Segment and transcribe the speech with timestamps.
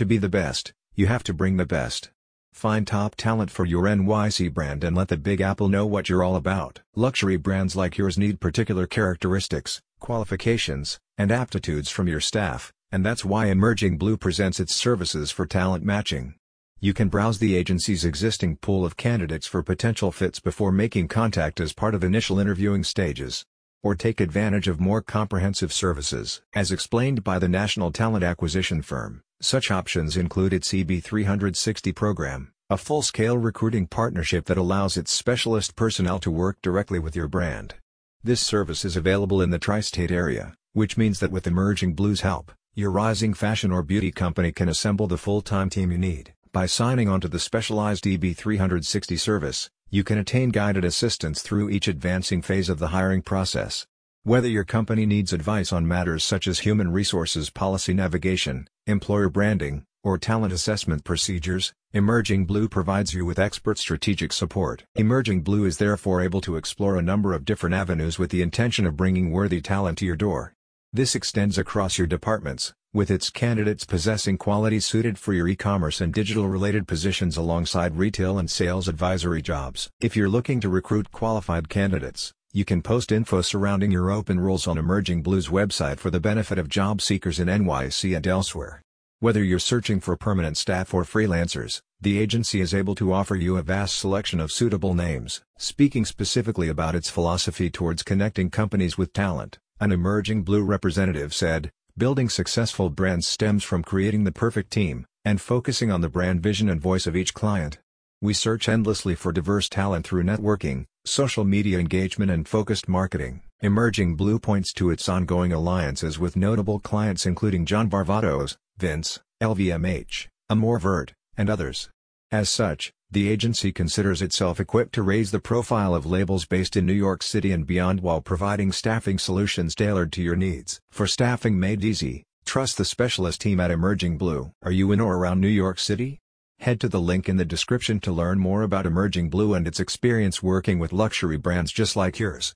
[0.00, 2.08] To be the best, you have to bring the best.
[2.54, 6.22] Find top talent for your NYC brand and let the Big Apple know what you're
[6.22, 6.80] all about.
[6.96, 13.26] Luxury brands like yours need particular characteristics, qualifications, and aptitudes from your staff, and that's
[13.26, 16.32] why Emerging Blue presents its services for talent matching.
[16.80, 21.60] You can browse the agency's existing pool of candidates for potential fits before making contact
[21.60, 23.44] as part of initial interviewing stages.
[23.82, 26.42] Or take advantage of more comprehensive services.
[26.52, 32.76] As explained by the national talent acquisition firm, such options include its EB360 program, a
[32.76, 37.76] full-scale recruiting partnership that allows its specialist personnel to work directly with your brand.
[38.22, 42.52] This service is available in the tri-state area, which means that with Emerging Blue's help,
[42.74, 46.34] your rising fashion or beauty company can assemble the full-time team you need.
[46.52, 51.88] By signing on to the specialized EB360 service, you can attain guided assistance through each
[51.88, 53.86] advancing phase of the hiring process.
[54.22, 59.84] Whether your company needs advice on matters such as human resources policy navigation, employer branding,
[60.04, 64.84] or talent assessment procedures, Emerging Blue provides you with expert strategic support.
[64.94, 68.86] Emerging Blue is therefore able to explore a number of different avenues with the intention
[68.86, 70.54] of bringing worthy talent to your door.
[70.92, 76.12] This extends across your departments, with its candidates possessing qualities suited for your e-commerce and
[76.12, 79.88] digital-related positions alongside retail and sales advisory jobs.
[80.00, 84.66] If you're looking to recruit qualified candidates, you can post info surrounding your open roles
[84.66, 88.82] on Emerging Blue's website for the benefit of job seekers in NYC and elsewhere.
[89.20, 93.56] Whether you're searching for permanent staff or freelancers, the agency is able to offer you
[93.56, 95.42] a vast selection of suitable names.
[95.58, 101.70] Speaking specifically about its philosophy towards connecting companies with talent, an emerging blue representative said,
[101.98, 106.68] Building successful brands stems from creating the perfect team, and focusing on the brand vision
[106.68, 107.78] and voice of each client.
[108.22, 113.42] We search endlessly for diverse talent through networking, social media engagement and focused marketing.
[113.60, 120.28] Emerging Blue points to its ongoing alliances with notable clients including John Varvatos, Vince, LVMH,
[120.48, 121.90] Amour Vert, and others.
[122.30, 126.86] As such, the agency considers itself equipped to raise the profile of labels based in
[126.86, 130.80] New York City and beyond while providing staffing solutions tailored to your needs.
[130.90, 134.52] For staffing made easy, trust the specialist team at Emerging Blue.
[134.62, 136.20] Are you in or around New York City?
[136.60, 139.80] Head to the link in the description to learn more about Emerging Blue and its
[139.80, 142.54] experience working with luxury brands just like yours.